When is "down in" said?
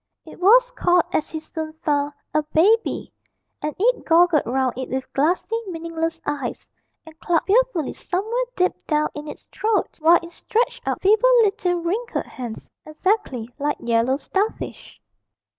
8.87-9.27